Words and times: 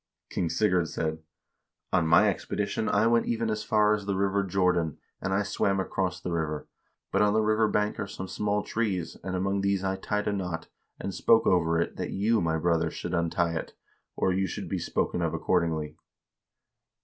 King 0.31 0.49
Sigurd 0.49 0.87
said:' 0.87 1.19
On 1.93 2.07
my 2.07 2.27
expedition 2.27 2.89
I 2.89 3.05
went 3.05 3.27
even 3.27 3.51
as 3.51 3.63
far 3.63 3.93
as 3.93 4.07
the 4.07 4.15
river 4.15 4.43
Jordan, 4.43 4.97
and 5.21 5.31
I 5.31 5.43
swam 5.43 5.79
across 5.79 6.19
the 6.19 6.31
river; 6.31 6.67
but 7.11 7.21
on 7.21 7.33
the 7.33 7.43
river 7.43 7.67
bank 7.67 7.99
are 7.99 8.07
some 8.07 8.27
small 8.27 8.63
trees, 8.63 9.15
and 9.23 9.35
among 9.35 9.61
these 9.61 9.83
I 9.83 9.97
tied 9.97 10.27
a 10.27 10.33
knot, 10.33 10.69
and 10.99 11.13
spoke 11.13 11.45
over 11.45 11.79
it, 11.79 11.97
that 11.97 12.09
you, 12.09 12.41
my 12.41 12.57
brother, 12.57 12.89
should 12.89 13.13
untie 13.13 13.53
it, 13.53 13.75
or 14.15 14.33
you 14.33 14.47
should 14.47 14.67
be 14.67 14.79
spoken 14.79 15.21
of 15.21 15.35
accord 15.35 15.65
ingly.' 15.69 15.95